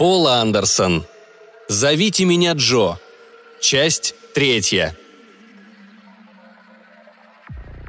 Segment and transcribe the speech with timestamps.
[0.00, 1.04] Пол Андерсон.
[1.68, 2.96] «Зовите меня Джо».
[3.60, 4.96] Часть третья.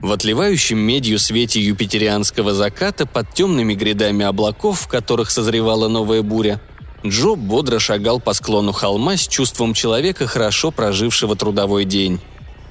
[0.02, 6.60] В отливающем медью свете юпитерианского заката под темными грядами облаков, в которых созревала новая буря,
[7.06, 12.20] Джо бодро шагал по склону холма с чувством человека, хорошо прожившего трудовой день.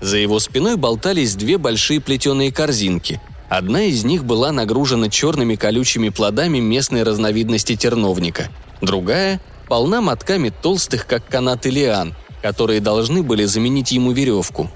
[0.02, 3.22] За его спиной болтались две большие плетеные корзинки.
[3.48, 8.50] Одна из них была нагружена черными колючими плодами местной разновидности терновника.
[8.80, 14.70] Другая полна мотками толстых, как канаты лиан, которые должны были заменить ему веревку.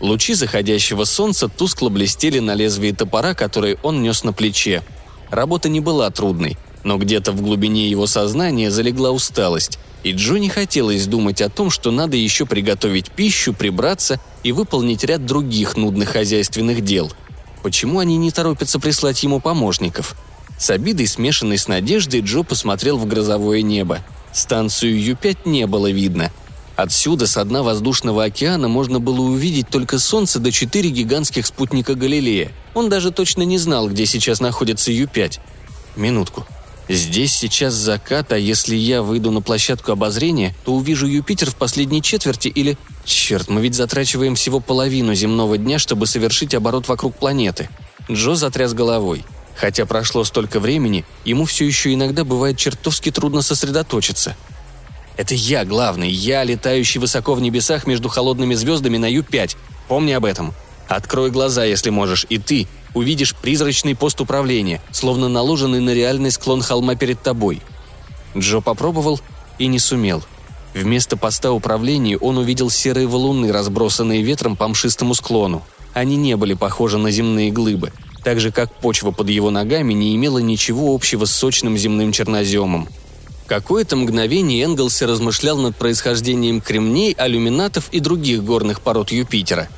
[0.00, 4.82] Лучи заходящего солнца тускло блестели на лезвии топора, который он нес на плече.
[5.30, 10.48] Работа не была трудной, но где-то в глубине его сознания залегла усталость, и Джо не
[10.48, 16.08] хотелось думать о том, что надо еще приготовить пищу, прибраться и выполнить ряд других нудных
[16.08, 17.12] хозяйственных дел.
[17.62, 20.16] Почему они не торопятся прислать ему помощников?
[20.60, 26.30] С обидой, смешанной с надеждой, Джо посмотрел в грозовое небо– Станцию Ю-5 не было видно.
[26.76, 32.52] Отсюда, с дна воздушного океана, можно было увидеть только Солнце до четыре гигантских спутника Галилея.
[32.74, 35.40] Он даже точно не знал, где сейчас находится Ю-5.
[35.96, 36.46] Минутку.
[36.88, 42.02] Здесь сейчас закат, а если я выйду на площадку обозрения, то увижу Юпитер в последней
[42.02, 42.76] четверти или...
[43.04, 47.68] Черт, мы ведь затрачиваем всего половину земного дня, чтобы совершить оборот вокруг планеты.
[48.10, 49.24] Джо затряс головой.
[49.60, 54.34] Хотя прошло столько времени, ему все еще иногда бывает чертовски трудно сосредоточиться.
[55.18, 59.58] Это я главный, я, летающий высоко в небесах между холодными звездами на Ю-5.
[59.86, 60.54] Помни об этом.
[60.88, 66.62] Открой глаза, если можешь, и ты увидишь призрачный пост управления, словно наложенный на реальный склон
[66.62, 67.60] холма перед тобой.
[68.34, 69.20] Джо попробовал
[69.58, 70.22] и не сумел.
[70.72, 75.62] Вместо поста управления он увидел серые валуны, разбросанные ветром по мшистому склону.
[75.92, 77.92] Они не были похожи на земные глыбы–
[78.24, 82.88] так же как почва под его ногами не имела ничего общего с сочным земным черноземом.
[83.46, 89.68] Какое-то мгновение Энглси размышлял над происхождением кремней, алюминатов и других горных пород Юпитера.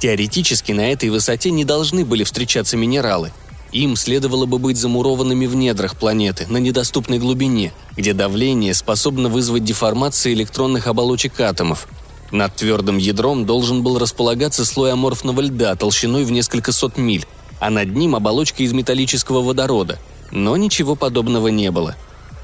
[0.00, 3.32] Теоретически на этой высоте не должны были встречаться минералы.
[3.72, 9.64] Им следовало бы быть замурованными в недрах планеты, на недоступной глубине, где давление способно вызвать
[9.64, 11.88] деформацию электронных оболочек атомов.
[12.32, 17.26] Над твердым ядром должен был располагаться слой аморфного льда толщиной в несколько сот миль,
[17.62, 19.96] а над ним оболочка из металлического водорода.
[20.32, 21.94] Но ничего подобного не было.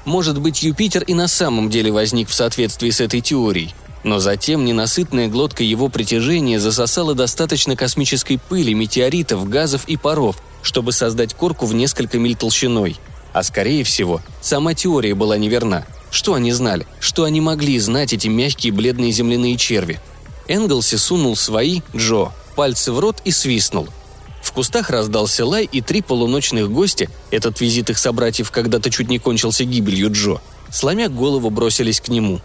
[0.05, 3.75] Может быть, Юпитер и на самом деле возник в соответствии с этой теорией,
[4.05, 10.93] но затем ненасытная глотка его притяжения засосала достаточно космической пыли, метеоритов, газов и паров, чтобы
[10.93, 12.95] создать корку в несколько миль толщиной.
[13.33, 15.85] А скорее всего, сама теория была неверна.
[16.11, 16.87] Что они знали?
[17.01, 19.99] Что они могли знать эти мягкие бледные земляные черви?
[20.47, 23.89] Энглси сунул свои, Джо, пальцы в рот и свистнул–
[24.49, 29.19] в кустах раздался лай, и три полуночных гостя, этот визит их собратьев когда-то чуть не
[29.19, 32.41] кончился гибелью Джо, сломя голову бросились к нему.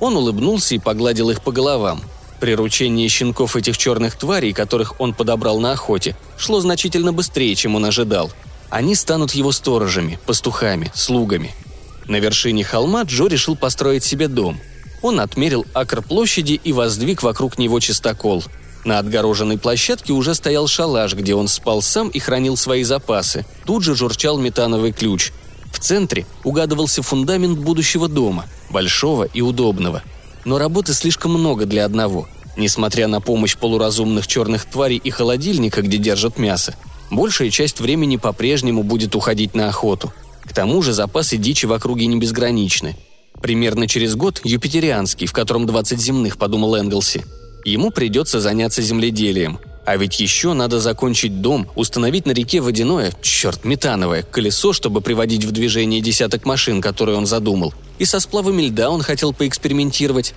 [0.00, 2.02] Он улыбнулся и погладил их по головам.
[2.40, 7.84] Приручение щенков этих черных тварей, которых он подобрал на охоте, шло значительно быстрее, чем он
[7.84, 8.32] ожидал.
[8.68, 11.54] Они станут его сторожами, пастухами, слугами.
[12.08, 14.58] На вершине холма Джо решил построить себе дом.
[15.00, 18.42] Он отмерил акр площади и воздвиг вокруг него чистокол–
[18.86, 23.44] на отгороженной площадке уже стоял шалаш, где он спал сам и хранил свои запасы.
[23.64, 25.32] Тут же журчал метановый ключ.
[25.72, 30.02] В центре угадывался фундамент будущего дома, большого и удобного.
[30.44, 32.28] Но работы слишком много для одного.
[32.56, 36.74] Несмотря на помощь полуразумных черных тварей и холодильника, где держат мясо,
[37.10, 40.12] большая часть времени по-прежнему будет уходить на охоту.
[40.44, 42.96] К тому же запасы дичи в округе не безграничны.
[43.42, 47.24] Примерно через год юпитерианский, в котором 20 земных, подумал Энглси,
[47.70, 49.58] ему придется заняться земледелием.
[49.86, 55.44] А ведь еще надо закончить дом, установить на реке водяное, черт, метановое, колесо, чтобы приводить
[55.44, 57.72] в движение десяток машин, которые он задумал.
[58.00, 60.34] И со сплавами льда он хотел поэкспериментировать.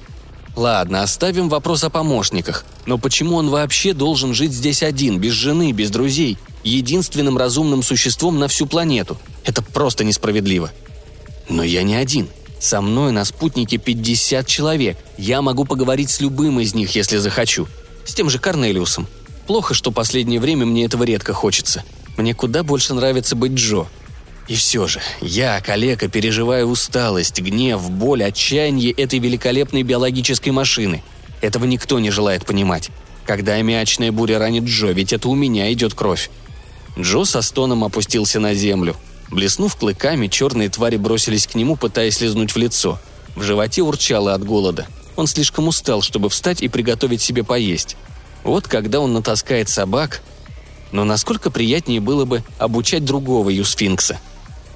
[0.56, 2.64] Ладно, оставим вопрос о помощниках.
[2.86, 8.38] Но почему он вообще должен жить здесь один, без жены, без друзей, единственным разумным существом
[8.38, 9.18] на всю планету?
[9.46, 10.72] Это просто несправедливо.
[11.48, 12.28] Но я не один.
[12.60, 14.98] Со мной на спутнике 50 человек.
[15.18, 17.68] Я могу поговорить с любым из них, если захочу.
[18.04, 19.08] С тем же Корнелиусом.
[19.48, 21.84] Плохо, что последнее время мне этого редко хочется.
[22.18, 23.88] Мне куда больше нравится быть Джо.
[24.50, 31.02] И все же, я, калека, переживаю усталость, гнев, боль, отчаяние этой великолепной биологической машины.
[31.40, 32.90] Этого никто не желает понимать.
[33.26, 36.30] Когда аммиачная буря ранит Джо, ведь это у меня идет кровь.
[36.98, 38.98] Джо со стоном опустился на землю–
[39.32, 43.00] Блеснув клыками, черные твари бросились к нему, пытаясь лизнуть в лицо.
[43.36, 44.88] В животе урчало от голода.
[45.16, 47.96] Он слишком устал, чтобы встать и приготовить себе поесть.
[48.44, 50.22] Вот когда он натаскает собак...
[50.92, 54.20] Но насколько приятнее было бы обучать другого юсфинкса.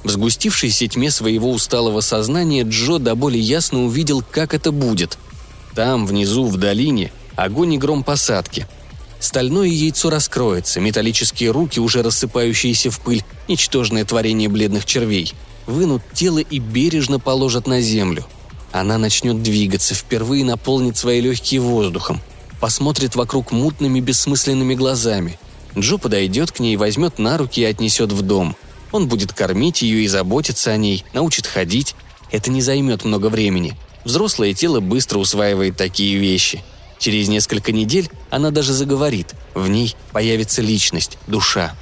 [0.03, 5.17] В сгустившейся тьме своего усталого сознания Джо до боли ясно увидел, как это будет.
[5.73, 8.67] Там, внизу, в долине, огонь и гром посадки.
[9.23, 15.33] Стальное яйцо раскроется, металлические руки, уже рассыпающиеся в пыль, ничтожное творение бледных червей,
[15.65, 18.25] вынут тело и бережно положат на землю.
[18.73, 22.21] Она начнет двигаться, впервые наполнит свои легкие воздухом,
[22.59, 25.39] посмотрит вокруг мутными бессмысленными глазами.
[25.77, 28.57] Джо подойдет к ней, возьмет на руки и отнесет в дом–
[28.93, 31.95] он будет кормить ее и заботиться о ней, научит ходить.
[32.31, 33.75] Это не займет много времени.
[34.05, 36.63] Взрослое тело быстро усваивает такие вещи.
[37.03, 39.35] Через несколько недель она даже заговорит.
[39.53, 41.75] В ней появится личность, душа.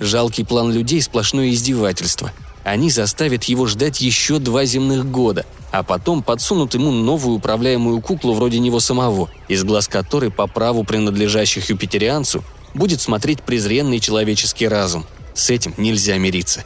[0.00, 2.32] Жалкий план людей– сплошное издевательство.
[2.64, 8.34] Они заставят его ждать еще два земных года, а потом подсунут ему новую управляемую куклу
[8.34, 12.42] вроде него самого, из глаз которой по праву принадлежащих юпитерианцу
[12.74, 16.64] будет смотреть презренный человеческий разум– с этим нельзя мириться.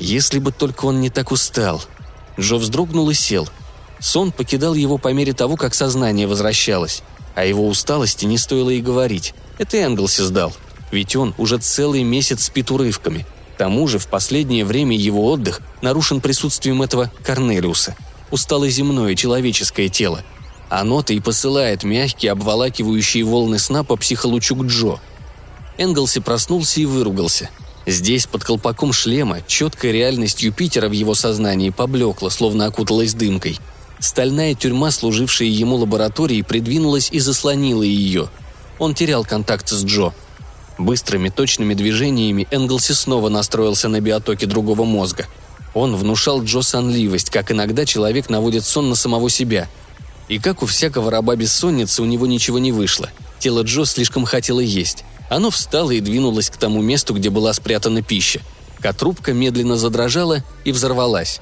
[0.00, 1.80] Если бы только он не так устал.
[2.36, 3.48] Джо вздрогнул и сел.
[4.00, 7.04] Сон покидал его по мере того, как сознание возвращалось.
[7.34, 9.34] О его усталости не стоило и говорить.
[9.58, 10.52] Это Энгелс издал.
[10.90, 13.26] Ведь он уже целый месяц спит урывками.
[13.54, 17.94] К тому же в последнее время его отдых нарушен присутствием этого Корнелиуса.
[18.30, 20.22] Устало земное человеческое тело.
[20.68, 24.98] Оно-то и посылает мягкие, обволакивающие волны сна по психолучу к Джо.
[25.78, 27.50] Энгелси проснулся и выругался–
[27.86, 33.58] Здесь, под колпаком шлема, четкая реальность Юпитера в его сознании поблекла, словно окуталась дымкой.
[34.00, 38.30] Стальная тюрьма, служившая ему лабораторией, придвинулась и заслонила ее.
[38.78, 40.14] Он терял контакт с Джо.
[40.78, 45.26] Быстрыми, точными движениями Энглси снова настроился на биотоки другого мозга.
[45.74, 49.68] Он внушал Джо сонливость, как иногда человек наводит сон на самого себя.
[50.28, 53.10] И как у всякого раба бессонницы, у него ничего не вышло.
[53.38, 55.04] Тело Джо слишком хотело есть.
[55.28, 58.40] Оно встало и двинулось к тому месту, где была спрятана пища.
[58.80, 61.40] Котрубка медленно задрожала и взорвалась.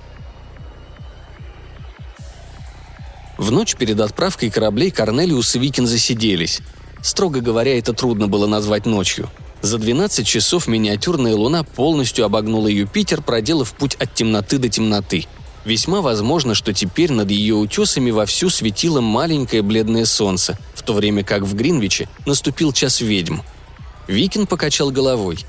[3.39, 6.61] В ночь перед отправкой кораблей Корнелиус и Викин засиделись.
[7.01, 9.31] Строго говоря, это трудно было назвать ночью.
[9.63, 15.27] За 12 часов миниатюрная луна полностью обогнула Юпитер, проделав путь от темноты до темноты.
[15.65, 21.25] Весьма возможно, что теперь над ее утесами вовсю светило маленькое бледное солнце, в то время
[21.25, 23.39] как в Гринвиче наступил час ведьм–
[24.09, 25.45] Викин покачал головой.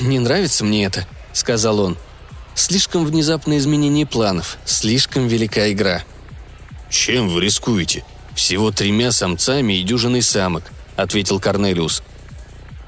[0.00, 1.96] «Не нравится мне это»,— сказал он.
[2.54, 6.04] «Слишком внезапное изменение планов, слишком велика игра».
[6.90, 8.04] «Чем вы рискуете?
[8.34, 10.64] Всего тремя самцами и дюжиной самок»,—
[10.96, 12.02] ответил Корнелиус.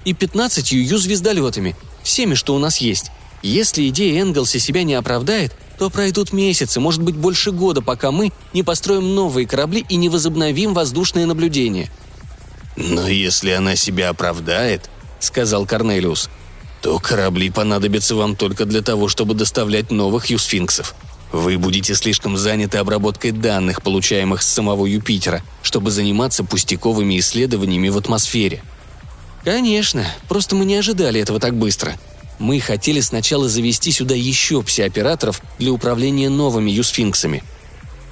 [0.05, 3.11] «И пятнадцатью ю-звездолетами, всеми, что у нас есть.
[3.43, 8.33] Если идея Энгелса себя не оправдает, то пройдут месяцы, может быть больше года, пока мы
[8.53, 11.91] не построим новые корабли и не возобновим воздушное наблюдение»,
[12.77, 14.89] «Но если она себя оправдает»,—
[15.21, 16.31] сказал Корнелиус,
[16.81, 20.95] «то корабли понадобятся вам только для того, чтобы доставлять новых юсфинксов.
[21.33, 27.97] Вы будете слишком заняты обработкой данных, получаемых с самого Юпитера, чтобы заниматься пустяковыми исследованиями в
[27.97, 28.63] атмосфере».
[29.45, 31.95] «Конечно, просто мы не ожидали этого так быстро.
[32.39, 37.43] Мы хотели сначала завести сюда еще псиоператоров для управления новыми юсфинксами».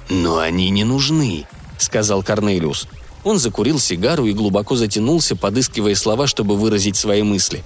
[0.09, 1.45] «Но они не нужны»,—
[1.77, 2.87] сказал Корнелиус.
[3.23, 7.63] Он закурил сигару и глубоко затянулся, подыскивая слова, чтобы выразить свои мысли.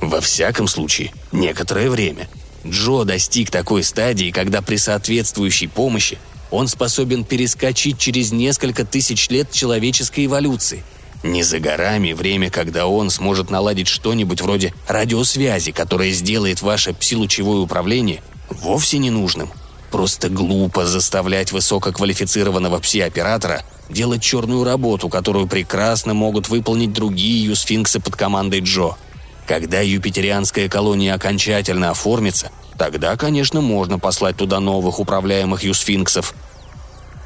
[0.00, 2.28] «Во всяком случае, некоторое время.
[2.66, 6.18] Джо достиг такой стадии, когда при соответствующей помощи
[6.50, 10.82] он способен перескочить через несколько тысяч лет человеческой эволюции.
[11.22, 17.60] Не за горами время, когда он сможет наладить что-нибудь вроде радиосвязи, которая сделает ваше псилучевое
[17.60, 19.50] управление вовсе ненужным.
[19.90, 28.16] Просто глупо заставлять высококвалифицированного пси-оператора делать черную работу, которую прекрасно могут выполнить другие юсфинксы под
[28.16, 28.96] командой Джо.
[29.46, 36.34] Когда юпитерианская колония окончательно оформится, тогда, конечно, можно послать туда новых управляемых юсфинксов.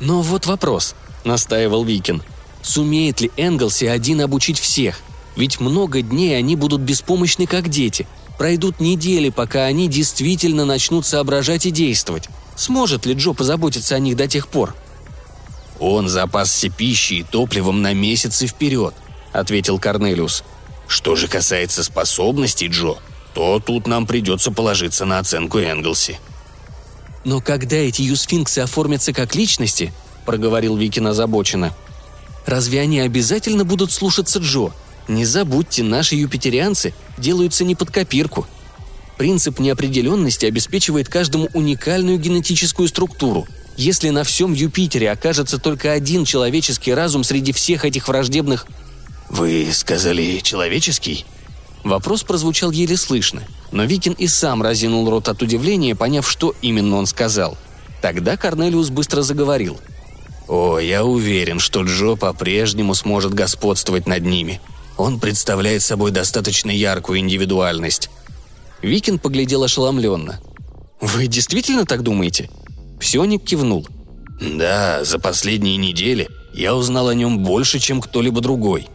[0.00, 0.94] «Но вот вопрос»,—
[1.24, 2.22] настаивал Викин.
[2.62, 5.00] «Сумеет ли Энгелси один обучить всех?
[5.36, 8.06] Ведь много дней они будут беспомощны, как дети.
[8.36, 12.28] Пройдут недели, пока они действительно начнут соображать и действовать.
[12.56, 14.74] Сможет ли Джо позаботиться о них до тех пор?»
[15.78, 18.94] «Он запасся пищей и топливом на месяцы вперед»,—
[19.32, 20.42] ответил Корнелиус.
[20.88, 22.94] «Что же касается способностей Джо,
[23.34, 26.18] то тут нам придется положиться на оценку Энглси».
[27.24, 29.92] «Но когда эти юсфинксы оформятся как личности»,—
[30.26, 31.74] проговорил Викин озабоченно,
[32.46, 34.72] «разве они обязательно будут слушаться Джо?
[35.06, 38.46] Не забудьте, наши юпитерианцы делаются не под копирку.
[39.16, 43.46] Принцип неопределенности обеспечивает каждому уникальную генетическую структуру—
[43.78, 48.66] если на всем Юпитере окажется только один человеческий разум среди всех этих враждебных...
[49.28, 51.24] «Вы сказали человеческий?»
[51.84, 56.96] Вопрос прозвучал еле слышно, но Викин и сам разинул рот от удивления, поняв, что именно
[56.96, 57.56] он сказал.
[58.02, 59.78] Тогда Корнелиус быстро заговорил.
[60.48, 64.60] «О, я уверен, что Джо по-прежнему сможет господствовать над ними.
[64.96, 68.10] Он представляет собой достаточно яркую индивидуальность».
[68.80, 70.40] Викин поглядел ошеломленно.
[71.00, 72.50] «Вы действительно так думаете?»
[72.98, 73.86] Псионик кивнул.
[74.40, 78.88] «Да, за последние недели я узнал о нем больше, чем кто-либо другой.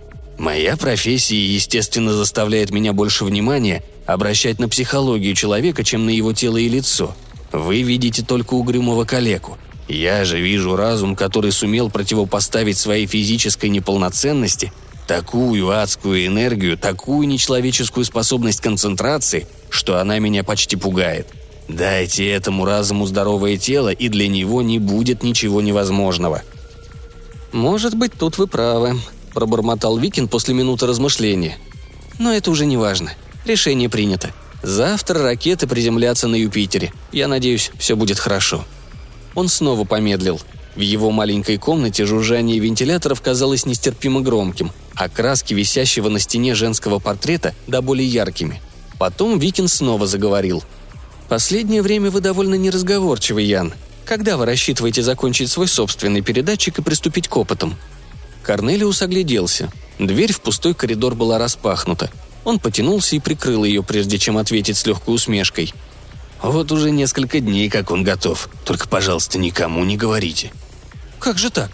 [0.44, 6.58] Моя профессия, естественно, заставляет меня больше внимания обращать на психологию человека, чем на его тело
[6.58, 7.16] и лицо.
[7.54, 9.58] Вы видите только угрюмого калеку.
[9.88, 14.74] Я же вижу разум, который сумел противопоставить своей физической неполноценности
[15.08, 21.28] такую адскую энергию, такую нечеловеческую способность концентрации, что она меня почти пугает.
[21.70, 26.42] Дайте этому разуму здоровое тело, и для него не будет ничего невозможного.
[27.54, 29.00] «Может быть, тут вы правы»,–
[29.34, 31.58] пробормотал Викин после минуты размышления.
[32.20, 33.12] «Но это уже не важно.
[33.46, 34.32] Решение принято.
[34.62, 36.94] Завтра ракеты приземлятся на Юпитере.
[37.12, 38.63] Я надеюсь, все будет хорошо».
[39.36, 40.40] Он снова помедлил.
[40.75, 47.00] В его маленькой комнате жужжание вентиляторов казалось нестерпимо громким, а краски висящего на стене женского
[47.00, 48.62] портрета до более яркими.
[48.98, 50.63] Потом Викин снова заговорил.
[51.30, 53.74] «Последнее время вы довольно неразговорчивый, Ян.
[54.06, 57.75] Когда вы рассчитываете закончить свой собственный передатчик и приступить к опытам?»
[58.44, 59.72] Корнелиус огляделся.
[60.00, 62.12] Дверь в пустой коридор была распахнута.
[62.44, 65.74] Он потянулся и прикрыл ее, прежде чем ответить с легкой усмешкой.
[66.42, 68.50] «Вот уже несколько дней, как он готов.
[68.66, 70.52] Только, пожалуйста, никому не говорите».
[71.20, 71.72] «Как же так?»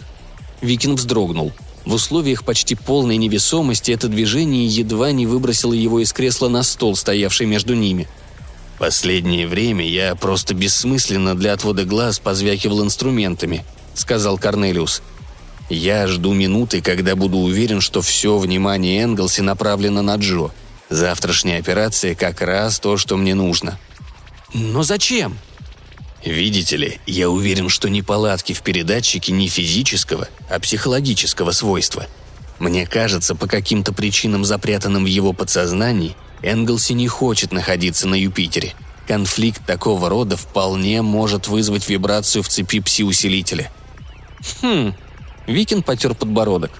[0.61, 1.51] Викин вздрогнул.
[1.85, 6.95] В условиях почти полной невесомости это движение едва не выбросило его из кресла на стол,
[6.95, 8.07] стоявший между ними–
[8.79, 15.01] «Последнее время я просто бессмысленно для отвода глаз позвякивал инструментами»,— сказал Корнелиус.
[15.69, 20.51] «Я жду минуты, когда буду уверен, что все внимание Энглси направлено на Джо.
[20.89, 23.79] Завтрашняя операция как раз то, что мне нужно».
[24.53, 25.37] «Но зачем?»
[26.25, 32.07] Видите ли, я уверен, что неполадки в передатчике не физического, а психологического свойства.
[32.59, 38.73] Мне кажется, по каким-то причинам, запрятанным в его подсознании, Энглси не хочет находиться на Юпитере.
[39.07, 43.71] Конфликт такого рода вполне может вызвать вибрацию в цепи пси-усилителя.
[44.61, 44.93] Хм,
[45.49, 46.71] Викин потер подбородок.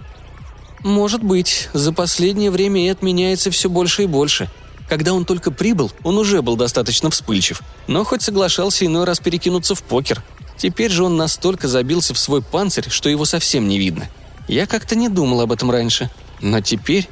[0.83, 4.49] Может быть, за последнее время Эд меняется все больше и больше.
[4.87, 9.75] Когда он только прибыл, он уже был достаточно вспыльчив, но хоть соглашался иной раз перекинуться
[9.75, 10.23] в покер.
[10.57, 14.07] Теперь же он настолько забился в свой панцирь, что его совсем не видно.
[14.47, 16.09] Я как-то не думал об этом раньше.
[16.41, 17.09] Но теперь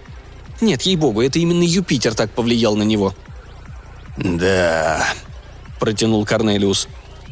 [0.61, 3.13] нет, ей-богу, это именно Юпитер так повлиял на него».
[4.17, 5.05] «Да»,—
[5.79, 6.87] протянул Корнелиус.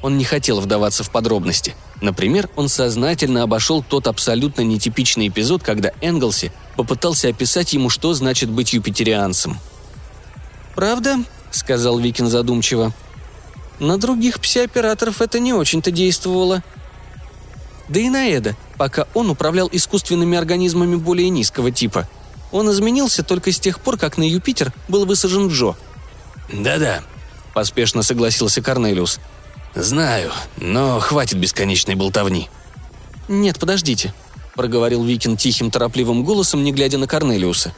[0.06, 1.74] Он не хотел вдаваться в подробности.
[2.00, 8.52] Например, он сознательно обошел тот абсолютно нетипичный эпизод, когда Энглси попытался описать ему, что значит
[8.52, 9.58] быть юпитерианцем.
[10.76, 11.18] «Правда?»—
[11.50, 12.94] сказал Викин задумчиво.
[13.80, 16.62] «На других псиоператоров это не очень-то действовало.
[17.90, 22.08] Да и на Эда, пока он управлял искусственными организмами более низкого типа—
[22.52, 25.74] он изменился только с тех пор, как на Юпитер был высажен Джо».
[26.54, 27.02] «Да-да»,—
[27.56, 29.20] поспешно согласился Корнелиус.
[29.76, 32.50] «Знаю, но хватит бесконечной болтовни».
[33.28, 34.14] «Нет, подождите»,—
[34.56, 37.74] проговорил Викин тихим, торопливым голосом, не глядя на Корнелиуса.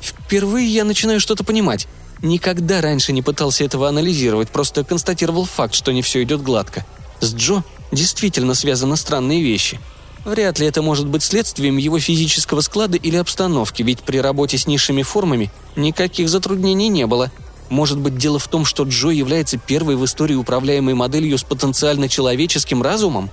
[0.00, 1.88] «Впервые я начинаю что-то понимать.
[2.22, 6.86] Никогда раньше не пытался этого анализировать, просто констатировал факт, что не все идет гладко.
[7.20, 9.80] С Джо действительно связаны странные вещи.
[10.24, 14.66] Вряд ли это может быть следствием его физического склада или обстановки, ведь при работе с
[14.66, 17.30] низшими формами никаких затруднений не было.
[17.68, 22.08] Может быть, дело в том, что Джо является первой в истории управляемой моделью с потенциально
[22.08, 23.30] человеческим разумом?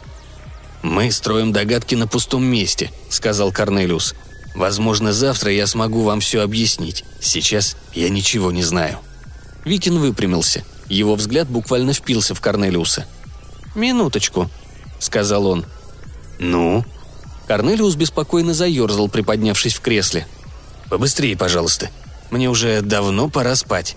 [0.84, 4.14] «Мы строим догадки на пустом месте»,— сказал Корнелиус.
[4.56, 7.06] «Возможно, завтра я смогу вам все объяснить.
[7.20, 9.00] Сейчас я ничего не знаю».
[9.64, 10.64] Викин выпрямился.
[10.88, 13.08] Его взгляд буквально впился в Корнелиуса.
[13.74, 14.50] «Минуточку»,—
[15.00, 15.66] сказал он.
[16.38, 16.86] «Ну?»
[17.48, 20.28] Корнелиус беспокойно заерзал, приподнявшись в кресле.
[20.90, 21.90] «Побыстрее, пожалуйста.
[22.30, 23.96] Мне уже давно пора спать».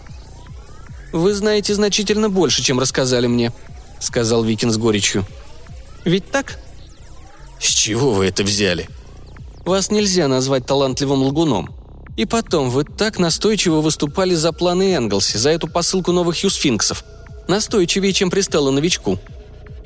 [1.12, 3.52] «Вы знаете значительно больше, чем рассказали мне»,—
[4.00, 5.24] сказал Викин с горечью.
[6.04, 6.58] «Ведь так?»
[7.60, 8.88] «С чего вы это взяли?»
[9.64, 11.74] «Вас нельзя назвать талантливым лгуном.
[12.16, 17.04] И потом, вы так настойчиво выступали за планы Энглси, за эту посылку новых юсфинксов.
[17.46, 19.18] Настойчивее, чем пристало новичку»,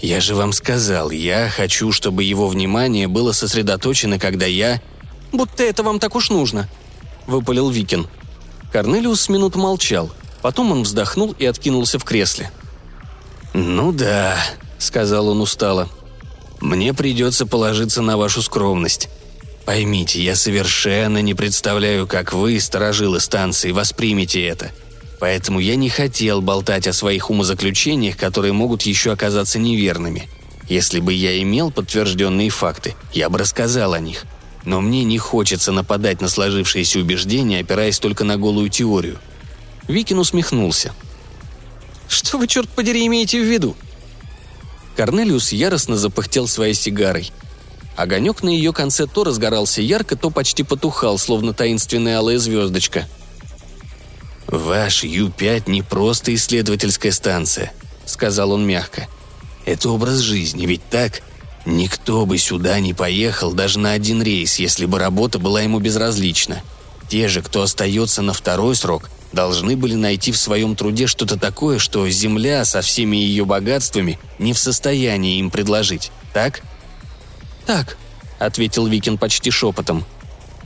[0.02, 4.82] «Я же вам сказал, я хочу, чтобы его внимание было сосредоточено, когда я...»
[5.30, 6.68] «Будто это вам так уж нужно»,—
[7.28, 8.08] выпалил Викин.
[8.72, 10.10] Корнелиус с минут молчал.
[10.42, 12.50] Потом он вздохнул и откинулся в кресле.
[13.54, 14.36] «Ну да»,—
[14.78, 15.88] сказал он устало.
[16.60, 19.08] «Мне придется положиться на вашу скромность.
[19.64, 24.72] Поймите, я совершенно не представляю, как вы, сторожилы станции, воспримете это.
[25.20, 30.28] Поэтому я не хотел болтать о своих умозаключениях, которые могут еще оказаться неверными.
[30.68, 34.24] Если бы я имел подтвержденные факты, я бы рассказал о них.
[34.64, 39.18] Но мне не хочется нападать на сложившиеся убеждения, опираясь только на голую теорию.
[39.88, 40.92] Викин усмехнулся.
[42.08, 43.76] «Что вы, черт подери, имеете в виду?»
[44.96, 47.30] Корнелиус яростно запыхтел своей сигарой.
[47.96, 53.06] Огонек на ее конце то разгорался ярко, то почти потухал, словно таинственная алая звездочка–
[54.52, 57.72] «Ваш Ю-5 не просто исследовательская станция»,—
[58.04, 59.08] сказал он мягко.
[59.64, 61.22] «Это образ жизни, ведь так?
[61.64, 66.60] Никто бы сюда не поехал даже на один рейс, если бы работа была ему безразлична.
[67.08, 71.78] Те же, кто остается на второй срок, должны были найти в своем труде что-то такое,
[71.78, 76.62] что Земля со всеми ее богатствами не в состоянии им предложить, так?»
[77.66, 77.96] «Так»,—
[78.38, 80.04] ответил Викин почти шепотом.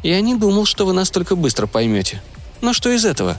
[0.03, 2.23] «Я не думал, что вы настолько быстро поймете.
[2.61, 3.39] Но что из этого?»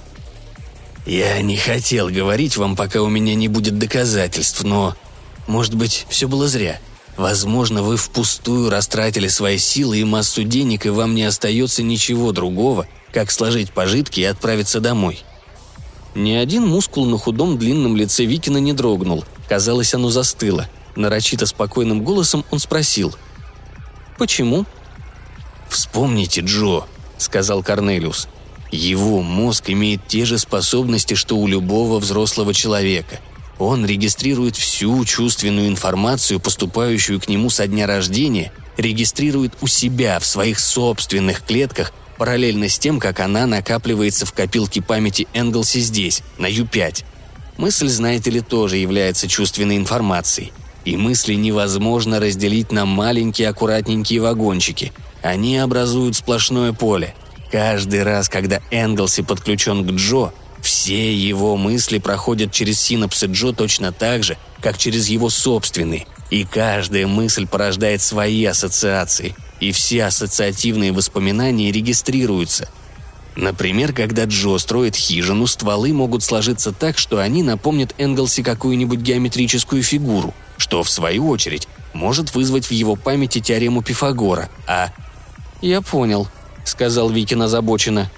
[1.06, 4.96] «Я не хотел говорить вам, пока у меня не будет доказательств, но...
[5.48, 6.82] Может быть, все было зря.
[7.18, 12.86] Возможно, вы впустую растратили свои силы и массу денег, и вам не остается ничего другого,
[13.12, 15.24] как сложить пожитки и отправиться домой».
[16.16, 19.24] Ни один мускул на худом длинном лице Викина не дрогнул.
[19.48, 20.68] Казалось, оно застыло.
[20.96, 23.16] Нарочито спокойным голосом он спросил.
[24.18, 24.66] «Почему?»
[25.70, 26.86] «Вспомните, Джо»,—
[27.20, 28.28] сказал Корнелиус.
[28.72, 33.20] Его мозг имеет те же способности, что у любого взрослого человека.
[33.60, 40.26] Он регистрирует всю чувственную информацию, поступающую к нему со дня рождения, регистрирует у себя в
[40.26, 46.48] своих собственных клетках, параллельно с тем, как она накапливается в копилке памяти Энглси здесь, на
[46.48, 47.04] Ю-5.
[47.58, 50.52] Мысль, знаете ли, тоже является чувственной информацией.
[50.86, 54.94] И мысли невозможно разделить на маленькие аккуратненькие вагончики.
[55.22, 57.16] Они образуют сплошное поле–
[57.52, 63.91] Каждый раз, когда Энглси подключен к Джо, все его мысли проходят через синапсы Джо точно
[63.91, 70.91] так же, как через его собственные, и каждая мысль порождает свои ассоциации, и все ассоциативные
[70.91, 72.70] воспоминания регистрируются.
[73.36, 79.84] Например, когда Джо строит хижину, стволы могут сложиться так, что они напомнят Энглси какую-нибудь геометрическую
[79.84, 84.91] фигуру, что, в свою очередь, может вызвать в его памяти теорему Пифагора, а...
[85.62, 86.28] «Я понял»,
[86.67, 88.10] сказал Викин озабоченно.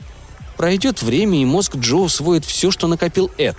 [0.59, 3.55] «Пройдет время, и мозг Джо усвоит все, что накопил Эд».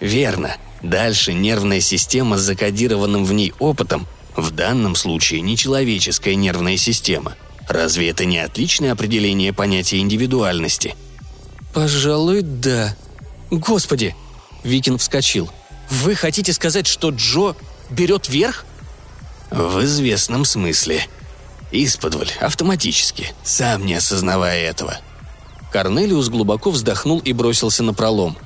[0.00, 0.54] «Верно.
[0.82, 4.06] Дальше нервная система с закодированным в ней опытом,
[4.36, 7.36] в данном случае нечеловеческая нервная система.
[7.70, 10.94] Разве это не отличное определение понятия индивидуальности?»
[11.72, 12.94] «Пожалуй, да.
[13.50, 14.14] Господи!»
[14.62, 15.48] Викин вскочил.
[15.88, 17.54] «Вы хотите сказать, что Джо
[17.88, 18.66] берет верх?»
[19.50, 21.02] «В известном смысле»,
[21.72, 24.98] Исподволь, автоматически, сам не осознавая этого.
[25.72, 28.36] Корнелиус глубоко вздохнул и бросился на пролом.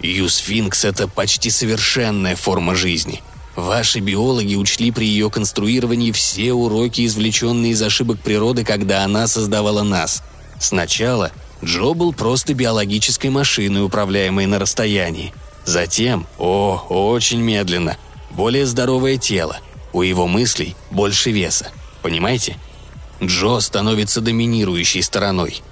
[0.00, 3.22] Юсфинкс– это почти совершенная форма жизни.
[3.56, 9.82] Ваши биологи учли при ее конструировании все уроки, извлеченные из ошибок природы, когда она создавала
[9.82, 10.22] нас.
[10.58, 11.30] Сначала
[11.62, 15.32] Джо был просто биологической машиной, управляемой на расстоянии.
[15.64, 17.96] Затем, о, очень медленно,
[18.30, 19.58] более здоровое тело.
[19.92, 21.68] У его мыслей больше веса–
[22.04, 22.58] Понимаете?
[23.22, 25.62] Джо становится доминирующей стороной.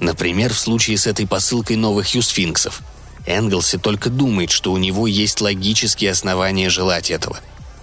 [0.00, 2.82] Например, в случае с этой посылкой новых юсфинксов.
[3.26, 7.38] Энглси только думает, что у него есть логические основания желать этого.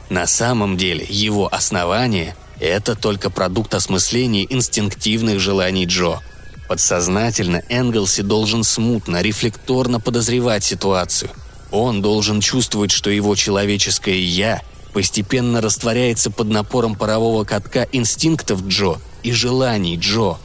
[0.10, 6.20] На самом деле его основание– это только продукт осмысления инстинктивных желаний Джо.
[6.68, 11.30] Подсознательно Энглси должен смутно, рефлекторно подозревать ситуацию.
[11.72, 14.62] Он должен чувствовать, что его человеческое «я»
[14.94, 20.38] постепенно растворяется под напором парового катка инстинктов Джо и желаний Джо.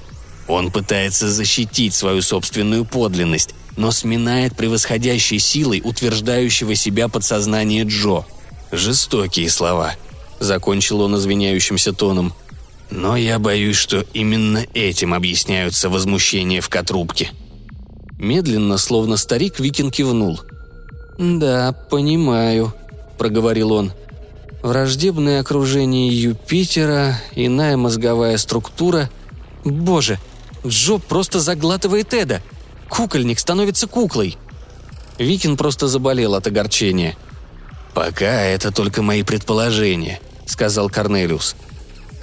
[0.50, 8.24] Он пытается защитить свою собственную подлинность, но сминает превосходящей силой утверждающего себя подсознание Джо.
[8.72, 9.94] Жестокие слова.
[10.40, 12.34] Закончил он извиняющимся тоном.
[12.90, 17.30] Но я боюсь, что именно этим объясняются возмущения в котрубке.
[18.18, 20.40] Медленно, словно старик, Викин кивнул.
[21.16, 22.74] «Да, понимаю»,—
[23.18, 23.92] проговорил он.
[24.62, 29.08] Враждебное окружение Юпитера, иная мозговая структура.
[29.64, 30.18] Боже,
[30.66, 32.42] Джо просто заглатывает Эда.
[32.88, 34.36] Кукольник становится куклой.
[35.18, 37.16] Викин просто заболел от огорчения.
[37.94, 41.56] «Пока это только мои предположения»,— сказал Корнелиус.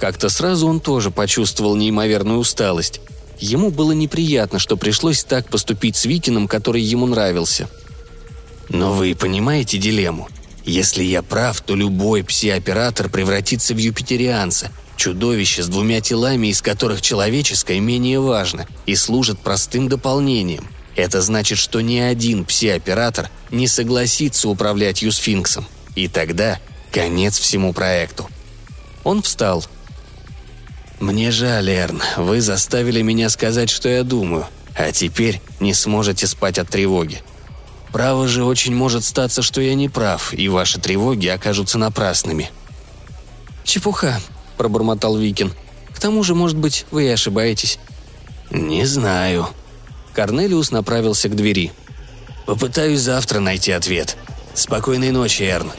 [0.00, 3.00] Как-то сразу он тоже почувствовал неимоверную усталость.
[3.38, 7.68] Ему было неприятно, что пришлось так поступить с Викином, который ему нравился.
[8.68, 10.28] «Но вы понимаете дилемму?
[10.64, 17.02] Если я прав, то любой пси-оператор превратится в юпитерианца, Чудовище с двумя телами, из которых
[17.02, 20.66] человеческое менее важно и служит простым дополнением.
[20.96, 25.68] Это значит, что ни один пси-оператор не согласится управлять Юсфинксом.
[25.94, 26.58] И тогда
[26.90, 28.28] конец всему проекту.
[29.04, 29.64] Он встал.
[30.98, 36.58] «Мне жаль, Эрн, вы заставили меня сказать, что я думаю, а теперь не сможете спать
[36.58, 37.22] от тревоги.
[37.92, 42.50] Право же очень может статься, что я не прав, и ваши тревоги окажутся напрасными».
[43.62, 44.20] «Чепуха»,
[44.58, 45.54] пробормотал Викин.
[45.94, 47.78] «К тому же, может быть, вы и ошибаетесь».
[48.50, 49.48] «Не знаю».
[50.12, 51.72] Корнелиус направился к двери.
[52.44, 54.16] «Попытаюсь завтра найти ответ.
[54.54, 55.70] Спокойной ночи, Эрн»,